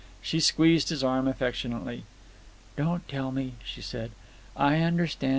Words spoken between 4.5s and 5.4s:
"I understand.